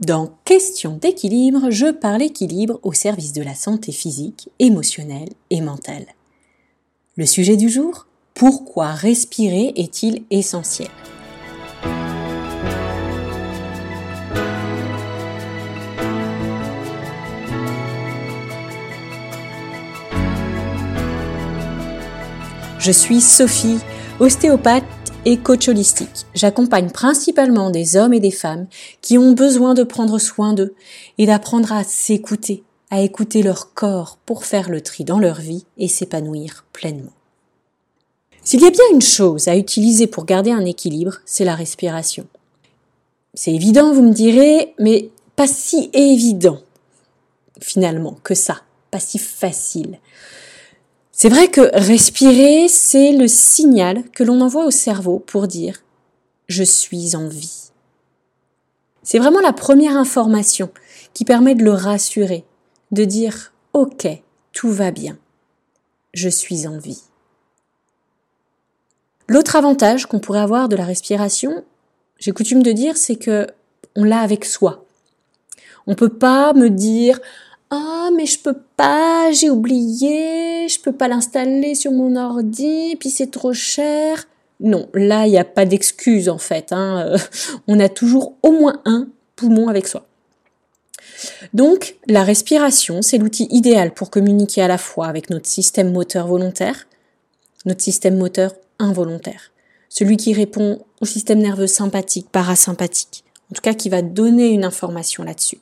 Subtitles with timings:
[0.00, 6.06] Dans Question d'équilibre, je parle équilibre au service de la santé physique, émotionnelle et mentale.
[7.16, 10.88] Le sujet du jour Pourquoi respirer est-il essentiel?
[22.80, 23.78] Je suis Sophie,
[24.18, 24.84] ostéopathe
[25.24, 26.26] et coach holistique.
[26.34, 28.66] J'accompagne principalement des hommes et des femmes
[29.00, 30.74] qui ont besoin de prendre soin d'eux
[31.18, 35.64] et d'apprendre à s'écouter, à écouter leur corps pour faire le tri dans leur vie
[35.78, 37.12] et s'épanouir pleinement.
[38.42, 42.26] S'il y a bien une chose à utiliser pour garder un équilibre, c'est la respiration.
[43.32, 46.60] C'est évident, vous me direz, mais pas si évident
[47.60, 49.98] finalement que ça, pas si facile.
[51.16, 55.74] C'est vrai que respirer, c'est le signal que l'on envoie au cerveau pour dire⁇
[56.48, 57.70] je suis en vie⁇
[59.04, 60.72] C'est vraiment la première information
[61.14, 62.44] qui permet de le rassurer,
[62.90, 63.32] de dire⁇
[63.74, 64.08] ok,
[64.52, 65.16] tout va bien,
[66.14, 67.04] je suis en vie⁇
[69.28, 71.64] L'autre avantage qu'on pourrait avoir de la respiration,
[72.18, 73.46] j'ai coutume de dire, c'est que
[73.94, 74.84] on l'a avec soi.
[75.86, 77.20] On peut pas me dire
[77.74, 83.10] ah, mais je peux pas, j'ai oublié, je peux pas l'installer sur mon ordi, puis
[83.10, 84.26] c'est trop cher.
[84.60, 86.72] Non, là, il n'y a pas d'excuse en fait.
[86.72, 87.06] Hein.
[87.08, 87.18] Euh,
[87.66, 90.06] on a toujours au moins un poumon avec soi.
[91.52, 96.28] Donc, la respiration, c'est l'outil idéal pour communiquer à la fois avec notre système moteur
[96.28, 96.86] volontaire,
[97.64, 99.50] notre système moteur involontaire,
[99.88, 104.64] celui qui répond au système nerveux sympathique, parasympathique, en tout cas qui va donner une
[104.64, 105.58] information là-dessus.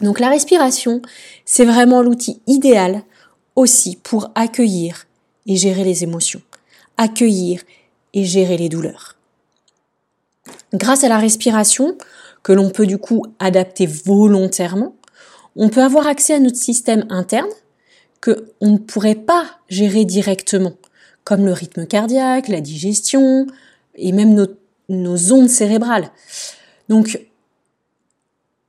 [0.00, 1.02] Donc la respiration,
[1.44, 3.02] c'est vraiment l'outil idéal
[3.56, 5.06] aussi pour accueillir
[5.46, 6.42] et gérer les émotions,
[6.96, 7.62] accueillir
[8.14, 9.16] et gérer les douleurs.
[10.72, 11.96] Grâce à la respiration,
[12.42, 14.94] que l'on peut du coup adapter volontairement,
[15.56, 17.48] on peut avoir accès à notre système interne
[18.20, 20.74] que on ne pourrait pas gérer directement,
[21.24, 23.46] comme le rythme cardiaque, la digestion
[23.96, 24.46] et même
[24.88, 26.10] nos, ondes cérébrales.
[26.88, 27.20] Donc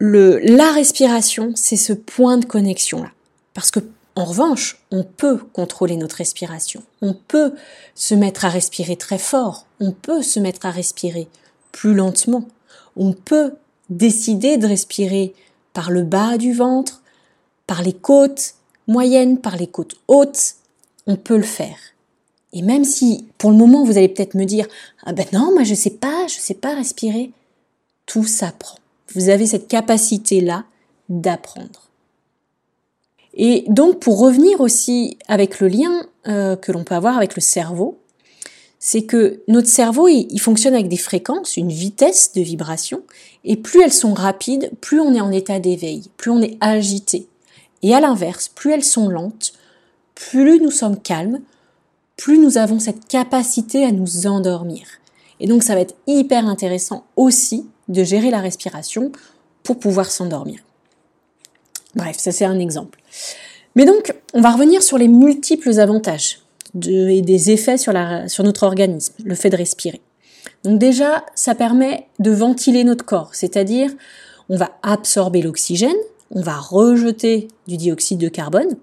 [0.01, 3.11] la respiration, c'est ce point de connexion-là.
[3.53, 3.79] Parce que,
[4.15, 6.83] en revanche, on peut contrôler notre respiration.
[7.01, 7.53] On peut
[7.95, 9.67] se mettre à respirer très fort.
[9.79, 11.27] On peut se mettre à respirer
[11.71, 12.45] plus lentement.
[12.95, 13.53] On peut
[13.89, 15.33] décider de respirer
[15.73, 17.01] par le bas du ventre,
[17.67, 18.55] par les côtes
[18.87, 20.55] moyennes, par les côtes hautes.
[21.07, 21.77] On peut le faire.
[22.53, 24.67] Et même si, pour le moment, vous allez peut-être me dire,
[25.05, 27.31] ah ben non, moi je sais pas, je sais pas respirer,
[28.05, 28.80] tout s'apprend.
[29.15, 30.65] Vous avez cette capacité-là
[31.09, 31.89] d'apprendre.
[33.33, 37.41] Et donc pour revenir aussi avec le lien euh, que l'on peut avoir avec le
[37.41, 37.97] cerveau,
[38.83, 43.03] c'est que notre cerveau, il, fonctionne avec des fréquences, une vitesse de vibration,
[43.43, 47.27] et plus elles sont rapides, plus on est en état d'éveil, plus on est agité.
[47.83, 49.53] Et à l'inverse, plus elles sont lentes,
[50.15, 51.41] plus nous sommes calmes,
[52.17, 54.87] plus nous avons cette capacité à nous endormir.
[55.39, 59.11] Et donc ça va être hyper intéressant aussi de gérer la respiration
[59.63, 60.59] pour pouvoir s'endormir.
[61.95, 62.99] Bref, ça c'est un exemple.
[63.75, 66.39] Mais donc, on va revenir sur les multiples avantages
[66.87, 70.01] et des effets sur, notre organisme, le fait de respirer.
[70.63, 73.91] Donc déjà, ça permet de ventiler notre corps, c'est-à-dire
[74.49, 75.95] on va absorber l'oxygène,
[76.31, 78.77] on va rejeter du dioxyde de carbone,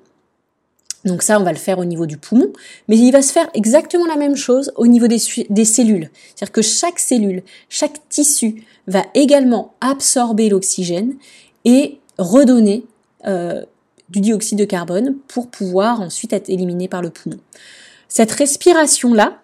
[1.05, 2.53] donc ça, on va le faire au niveau du poumon,
[2.89, 6.11] mais il va se faire exactement la même chose au niveau des, cellules.
[6.35, 11.15] C'est-à-dire que chaque cellule, chaque tissu va également absorber l'oxygène
[11.65, 12.85] et redonner
[13.27, 13.65] euh,
[14.09, 17.39] du dioxyde de carbone pour pouvoir ensuite être éliminé par le poumon.
[18.09, 19.41] Cette respiration-là,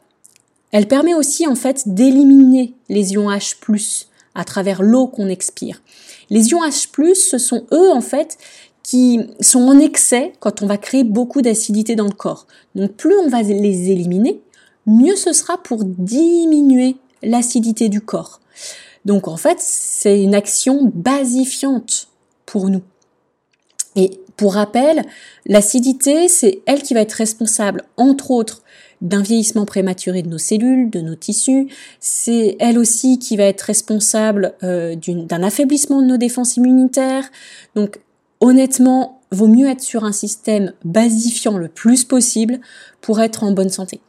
[0.72, 5.82] elle permet aussi en fait d'éliminer les ions H+, à travers l'eau qu'on expire.
[6.30, 8.38] Les ions H+, ce sont eux en fait
[8.84, 12.46] qui sont en excès quand on va créer beaucoup d'acidité dans le corps.
[12.76, 14.40] Donc plus on va les éliminer,
[14.86, 18.40] mieux ce sera pour diminuer l'acidité du corps.
[19.04, 22.08] Donc en fait, c'est une action basifiante
[22.46, 22.82] pour nous.
[23.96, 25.02] Et pour rappel,
[25.46, 28.62] l'acidité, c'est elle qui va être responsable, entre autres,
[29.00, 31.68] d'un vieillissement prématuré de nos cellules, de nos tissus.
[32.00, 37.30] C'est elle aussi qui va être responsable euh, d'un affaiblissement de nos défenses immunitaires.
[37.76, 38.00] Donc
[38.40, 42.60] honnêtement, vaut mieux être sur un système basifiant le plus possible
[43.00, 44.00] pour être en bonne santé.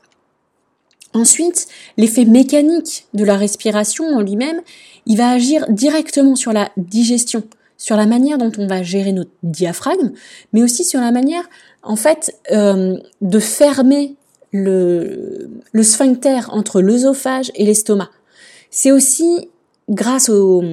[1.13, 1.67] Ensuite,
[1.97, 4.61] l'effet mécanique de la respiration en lui-même,
[5.05, 7.43] il va agir directement sur la digestion,
[7.77, 10.11] sur la manière dont on va gérer notre diaphragme,
[10.51, 11.49] mais aussi sur la manière,
[11.83, 14.15] en fait, euh, de fermer
[14.51, 15.49] le,
[15.81, 18.09] sphincter entre l'œsophage et l'estomac.
[18.69, 19.49] C'est aussi
[19.89, 20.63] grâce au,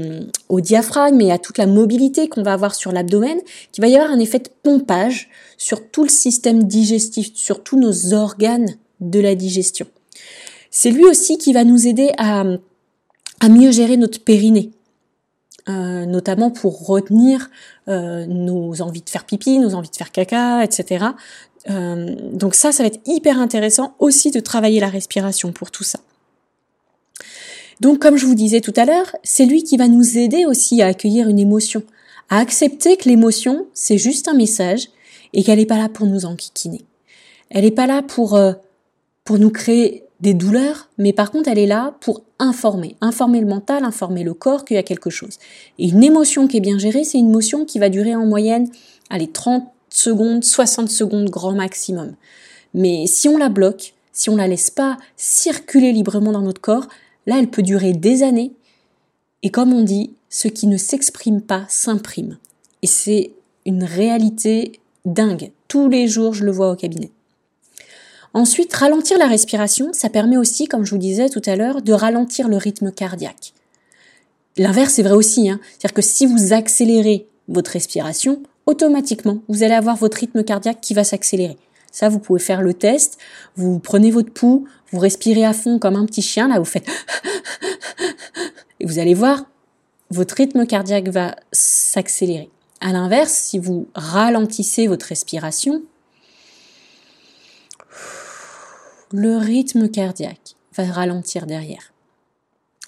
[0.60, 3.38] diaphragme et à toute la mobilité qu'on va avoir sur l'abdomen,
[3.72, 5.28] qu'il va y avoir un effet de pompage
[5.58, 9.86] sur tout le système digestif, sur tous nos organes de la digestion.
[10.70, 12.44] C'est lui aussi qui va nous aider à,
[13.40, 14.70] à mieux gérer notre périnée,
[15.68, 17.50] euh, notamment pour retenir
[17.88, 21.06] euh, nos envies de faire pipi, nos envies de faire caca, etc.
[21.70, 25.84] Euh, donc ça, ça va être hyper intéressant aussi de travailler la respiration pour tout
[25.84, 26.00] ça.
[27.82, 30.80] Donc comme je vous disais tout à l'heure, c'est lui qui va nous aider aussi
[30.82, 31.82] à accueillir une émotion,
[32.30, 34.86] à accepter que l'émotion, c'est juste un message
[35.32, 36.82] et qu'elle n'est pas là pour nous enquiquiner.
[37.50, 38.52] Elle n'est pas là pour, euh,
[39.24, 43.48] pour nous créer des douleurs, mais par contre elle est là pour informer, informer le
[43.48, 45.40] mental, informer le corps qu'il y a quelque chose.
[45.80, 48.68] Et une émotion qui est bien gérée, c'est une émotion qui va durer en moyenne,
[49.10, 52.14] allez, 30 secondes, 60 secondes grand maximum.
[52.74, 56.86] Mais si on la bloque, si on la laisse pas circuler librement dans notre corps,
[57.26, 58.52] là elle peut durer des années.
[59.42, 62.38] Et comme on dit, ce qui ne s'exprime pas s'imprime.
[62.82, 63.32] Et c'est
[63.66, 65.50] une réalité dingue.
[65.68, 67.10] Tous les jours, je le vois au cabinet.
[68.34, 71.92] Ensuite, ralentir la respiration, ça permet aussi, comme je vous disais tout à l'heure, de
[71.92, 73.52] ralentir le rythme cardiaque.
[74.56, 75.60] L'inverse est vrai aussi, hein.
[75.62, 80.94] c'est-à-dire que si vous accélérez votre respiration, automatiquement, vous allez avoir votre rythme cardiaque qui
[80.94, 81.56] va s'accélérer.
[81.92, 83.18] Ça, vous pouvez faire le test.
[83.54, 86.48] Vous prenez votre pouls, vous respirez à fond comme un petit chien.
[86.48, 86.88] Là, vous faites
[88.80, 89.44] et vous allez voir,
[90.10, 92.50] votre rythme cardiaque va s'accélérer.
[92.80, 95.82] À l'inverse, si vous ralentissez votre respiration,
[99.12, 101.92] le rythme cardiaque va ralentir derrière.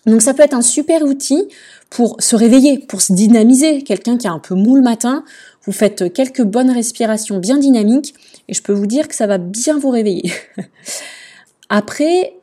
[0.07, 1.49] Donc ça peut être un super outil
[1.91, 3.83] pour se réveiller, pour se dynamiser.
[3.83, 5.25] Quelqu'un qui a un peu mou le matin,
[5.65, 8.15] vous faites quelques bonnes respirations bien dynamiques
[8.49, 10.33] et je peux vous dire que ça va bien vous réveiller.
[11.69, 12.35] Après,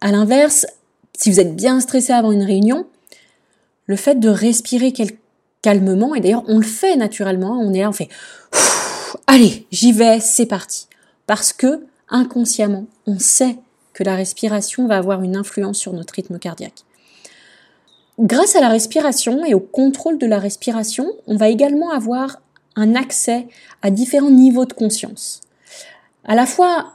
[0.00, 0.66] à l'inverse,
[1.16, 2.86] si vous êtes bien stressé avant une réunion,
[3.86, 4.92] le fait de respirer
[5.62, 8.08] calmement, et d'ailleurs on le fait naturellement, on est là, on fait
[9.26, 10.86] allez, j'y vais, c'est parti.
[11.26, 13.56] Parce que inconsciemment, on sait
[13.92, 16.84] que la respiration va avoir une influence sur notre rythme cardiaque.
[18.18, 22.40] Grâce à la respiration et au contrôle de la respiration, on va également avoir
[22.76, 23.46] un accès
[23.82, 25.40] à différents niveaux de conscience.
[26.28, 26.92] À la fois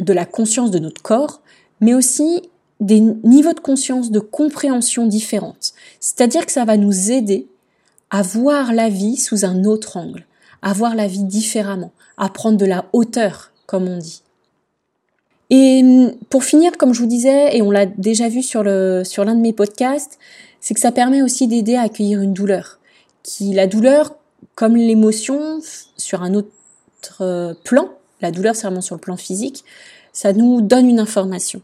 [0.00, 1.42] de la conscience de notre corps,
[1.80, 2.42] mais aussi
[2.80, 5.74] des niveaux de conscience, de compréhension différentes.
[6.00, 7.48] C'est-à-dire que ça va nous aider
[8.10, 10.26] à voir la vie sous un autre angle,
[10.62, 14.22] à voir la vie différemment, à prendre de la hauteur, comme on dit.
[15.50, 15.82] Et
[16.30, 19.52] pour finir, comme je vous disais, et on l'a déjà vu sur l'un de mes
[19.52, 20.18] podcasts,
[20.60, 22.78] c'est que ça permet aussi d'aider à accueillir une douleur.
[23.22, 24.14] Qui la douleur,
[24.54, 25.60] comme l'émotion,
[25.96, 26.48] sur un autre
[27.20, 27.90] euh, plan,
[28.22, 29.64] la douleur c'est vraiment sur le plan physique,
[30.12, 31.62] ça nous donne une information.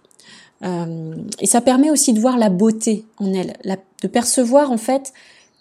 [0.64, 3.54] Euh, et ça permet aussi de voir la beauté en elle,
[4.02, 5.12] de percevoir en fait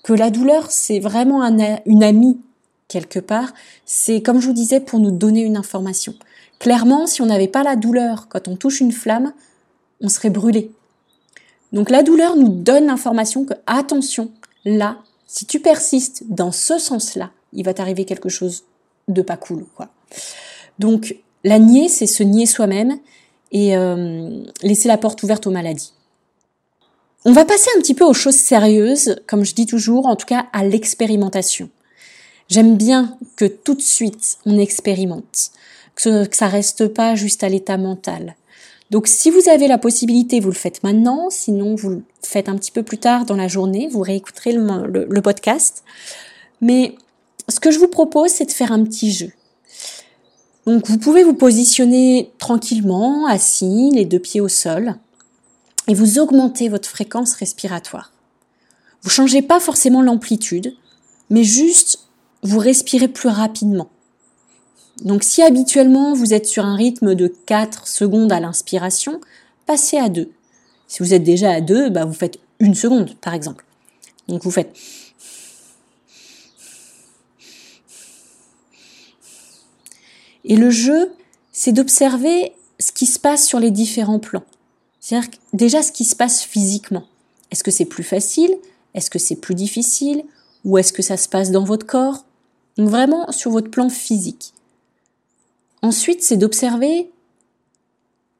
[0.03, 2.39] que la douleur c'est vraiment un, une amie
[2.87, 3.53] quelque part.
[3.85, 6.15] C'est comme je vous disais pour nous donner une information.
[6.59, 9.33] Clairement, si on n'avait pas la douleur quand on touche une flamme,
[10.01, 10.71] on serait brûlé.
[11.73, 14.31] Donc la douleur nous donne l'information que attention,
[14.65, 14.97] là,
[15.27, 18.63] si tu persistes dans ce sens-là, il va t'arriver quelque chose
[19.07, 19.65] de pas cool.
[20.79, 22.97] Donc la nier, c'est se nier soi-même
[23.51, 25.93] et euh, laisser la porte ouverte aux maladies.
[27.25, 30.25] On va passer un petit peu aux choses sérieuses, comme je dis toujours, en tout
[30.25, 31.69] cas à l'expérimentation.
[32.49, 35.51] J'aime bien que tout de suite on expérimente,
[35.95, 38.35] que, ça reste pas juste à l'état mental.
[38.91, 42.55] Donc si vous avez la possibilité, vous le faites maintenant, sinon vous le faites un
[42.55, 45.83] petit peu plus tard dans la journée, vous réécouterez le, podcast.
[46.61, 46.95] Mais
[47.49, 49.31] ce que je vous propose, c'est de faire un petit jeu.
[50.67, 54.95] Donc vous pouvez vous positionner tranquillement, assis, les deux pieds au sol,
[55.87, 58.11] et vous augmentez votre fréquence respiratoire.
[59.01, 60.75] Vous changez pas forcément l'amplitude,
[61.29, 61.99] mais juste
[62.43, 63.87] vous respirez plus rapidement.
[65.03, 69.21] Donc si habituellement vous êtes sur un rythme de 4 secondes à l'inspiration,
[69.65, 70.29] passez à 2.
[70.89, 73.63] Si vous êtes déjà à 2, bah vous faites une seconde par exemple.
[74.27, 74.75] Donc vous faites
[80.47, 81.11] Et le jeu,
[81.51, 84.43] c'est d'observer ce qui se passe sur les différents plans.
[84.99, 87.03] C'est-à-dire déjà ce qui se passe physiquement.
[87.51, 88.55] Est-ce que c'est plus facile?
[88.93, 90.23] Est-ce que c'est plus difficile?
[90.65, 92.25] Ou est-ce que ça se passe dans votre corps?
[92.77, 94.53] Donc vraiment sur votre plan physique.
[95.81, 97.11] Ensuite, c'est d'observer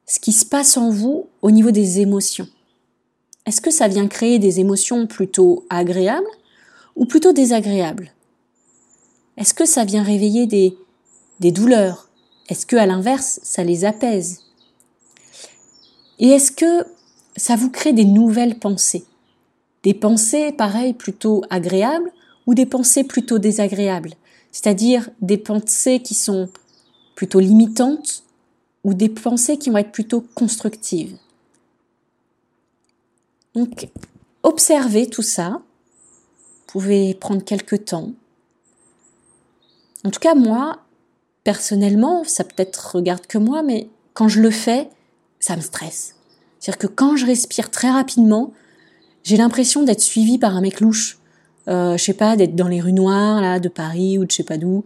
[0.06, 2.48] ce qui se passe en vous au niveau des émotions.
[3.46, 6.26] Est-ce que ça vient créer des émotions plutôt agréables
[6.96, 8.12] ou plutôt désagréables?
[9.36, 10.76] Est-ce que ça vient réveiller des,
[11.40, 12.08] des douleurs
[12.48, 14.42] Est-ce que à l'inverse, ça les apaise?
[16.18, 16.86] Et est-ce que
[17.36, 19.04] ça vous crée des nouvelles pensées,
[19.84, 22.10] des pensées, pareil, plutôt agréables
[22.46, 24.14] ou des pensées plutôt désagréables,
[24.50, 26.48] c'est-à-dire des pensées qui sont
[27.14, 28.24] plutôt limitantes
[28.82, 31.16] ou des pensées qui vont être plutôt constructives?
[33.54, 33.88] Donc,
[34.42, 35.50] observez tout ça.
[35.50, 38.12] Vous pouvez prendre quelques temps.
[40.04, 40.80] En tout cas, moi,
[41.48, 44.90] personnellement, ça peut-être regarde que moi, mais quand je le fais,
[45.40, 46.14] ça me stresse.
[46.58, 48.52] C'est-à-dire que quand je respire très rapidement,
[49.22, 51.18] j'ai l'impression d'être suivie par un mec louche.
[51.66, 54.36] Euh, je sais pas, d'être dans les rues noires là de Paris ou de je
[54.36, 54.84] sais pas d'où,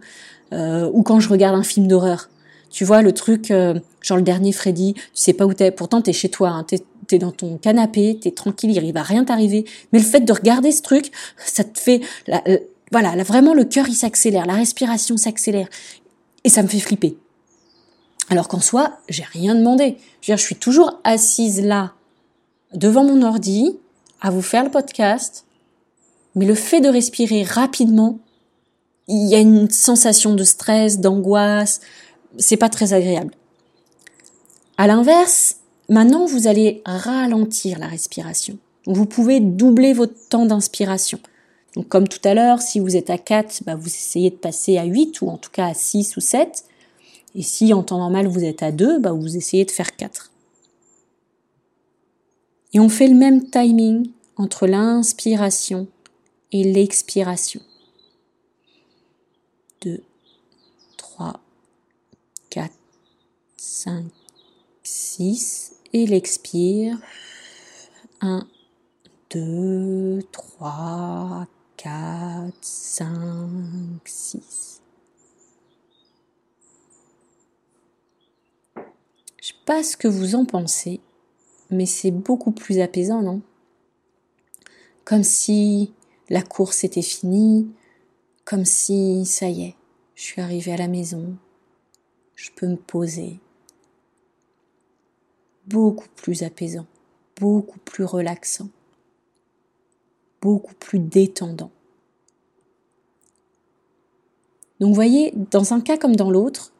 [0.53, 2.29] euh, ou quand je regarde un film d'horreur.
[2.69, 6.01] Tu vois le truc, euh, genre le dernier Freddy, tu sais pas où t'es, pourtant
[6.01, 6.77] t'es chez toi, hein, t'es
[7.11, 9.65] es dans ton canapé, t'es tranquille, il va rien t'arriver.
[9.91, 11.11] Mais le fait de regarder ce truc,
[11.45, 11.99] ça te fait,
[12.93, 15.67] voilà, là, vraiment le cœur il s'accélère, la respiration s'accélère,
[16.43, 17.17] et ça me fait flipper.
[18.29, 19.97] Alors qu'en soi, j'ai rien demandé.
[20.21, 21.93] Je veux suis toujours assise là,
[22.73, 23.77] devant mon ordi,
[24.21, 25.45] à vous faire le podcast,
[26.35, 28.19] mais le fait de respirer rapidement,
[29.07, 31.81] il y a une sensation de stress, d'angoisse,
[32.37, 33.33] c'est pas très agréable.
[34.77, 35.57] À l'inverse,
[35.89, 38.57] maintenant vous allez ralentir la respiration.
[38.85, 41.19] Vous pouvez doubler votre temps d'inspiration.
[41.75, 44.77] Donc comme tout à l'heure, si vous êtes à 4, bah, vous essayez de passer
[44.77, 46.65] à 8 ou en tout cas à 6 ou 7.
[47.35, 50.31] Et si en temps normal vous êtes à 2, bah, vous essayez de faire 4.
[52.73, 55.87] Et on fait le même timing entre l'inspiration
[56.51, 57.61] et l'expiration.
[59.81, 60.01] 2,
[60.97, 61.39] 3,
[62.49, 62.71] 4,
[63.57, 64.05] 5,
[64.83, 66.97] 6 et l'expire.
[68.21, 68.47] 1,
[69.31, 71.47] 2, 3,
[71.83, 73.09] 4, 5,
[74.05, 74.81] 6.
[79.41, 81.01] Je sais pas ce que vous en pensez,
[81.69, 83.41] mais c'est beaucoup plus apaisant, non?
[85.03, 85.91] Comme si
[86.29, 87.69] la course était finie,
[88.45, 89.75] comme si ça y est,
[90.15, 91.35] je suis arrivée à la maison,
[92.35, 93.41] je peux me poser.
[95.67, 96.85] Beaucoup plus apaisant,
[97.35, 98.69] beaucoup plus relaxant
[100.43, 101.71] beaucoup plus détendant.
[104.81, 106.73] Donc vous voyez, dans un cas comme dans l'autre,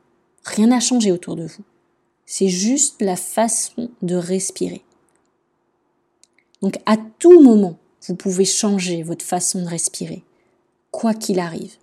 [0.44, 1.64] rien n'a changé autour de vous.
[2.26, 4.84] C'est juste la façon de respirer.
[6.62, 7.78] Donc à tout moment,
[8.08, 10.24] vous pouvez changer votre façon de respirer,
[10.92, 11.78] quoi qu'il arrive.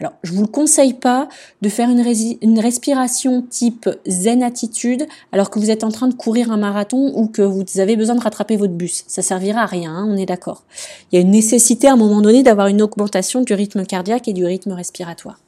[0.00, 1.28] Alors, je vous le conseille pas
[1.60, 6.52] de faire une, respiration type zen attitude alors que vous êtes en train de courir
[6.52, 9.04] un marathon ou que vous avez besoin de rattraper votre bus.
[9.08, 10.62] Ça servira à rien, hein, on est d'accord.
[11.10, 14.28] Il y a une nécessité à un moment donné d'avoir une augmentation du rythme cardiaque
[14.28, 15.40] et du rythme respiratoire.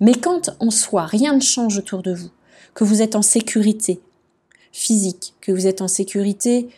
[0.00, 2.30] Mais quand en soi rien ne change autour de vous,
[2.74, 4.00] que vous êtes en sécurité
[4.70, 6.68] physique, que vous êtes en sécurité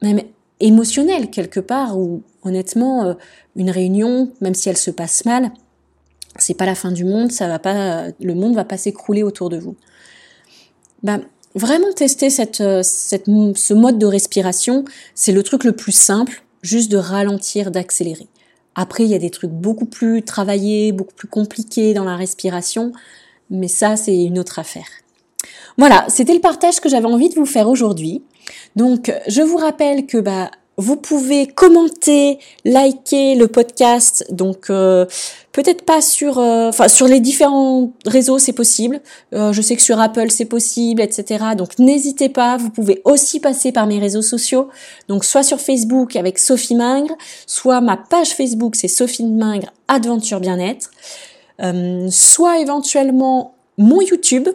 [0.00, 0.22] même
[0.60, 3.14] émotionnelle quelque part, ou honnêtement, euh,
[3.56, 5.50] une réunion, même si elle se passe mal,
[6.38, 9.48] c'est pas la fin du monde, ça va pas, le monde va pas s'écrouler autour
[9.48, 9.76] de vous.
[11.02, 11.22] Ben,
[11.54, 16.90] vraiment tester cette, cette, ce mode de respiration, c'est le truc le plus simple, juste
[16.90, 18.28] de ralentir, d'accélérer.
[18.74, 22.92] Après, il y a des trucs beaucoup plus travaillés, beaucoup plus compliqués dans la respiration,
[23.50, 24.86] mais ça, c'est une autre affaire.
[25.78, 28.22] Voilà, c'était le partage que j'avais envie de vous faire aujourd'hui.
[28.76, 34.24] Donc, je vous rappelle que bah, vous pouvez commenter, liker le podcast.
[34.30, 35.04] Donc euh,
[35.50, 39.00] peut-être pas sur, euh, enfin sur les différents réseaux c'est possible.
[39.34, 41.46] Euh, je sais que sur Apple c'est possible, etc.
[41.56, 42.56] Donc n'hésitez pas.
[42.56, 44.68] Vous pouvez aussi passer par mes réseaux sociaux.
[45.08, 47.16] Donc soit sur Facebook avec Sophie Mingre,
[47.46, 50.90] soit ma page Facebook c'est Sophie Mingre Adventure Bien-être,
[52.10, 54.48] soit éventuellement mon YouTube.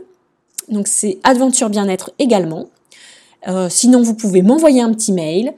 [0.69, 2.69] Donc c'est Adventure Bien-être également.
[3.69, 5.53] sinon, vous pouvez m'envoyer un petit mail.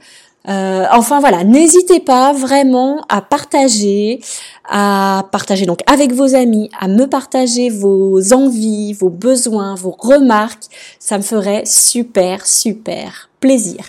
[0.48, 4.22] Euh, enfin voilà, n'hésitez pas vraiment à partager,
[4.70, 10.66] à partager donc avec vos amis, à me partager vos envies, vos besoins, vos remarques.
[11.00, 13.80] Ça me ferait super super plaisir.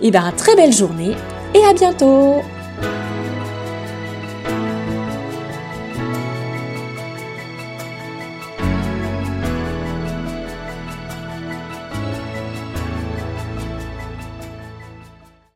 [0.00, 1.16] Et eh ben très belle journée
[1.54, 2.36] et à bientôt.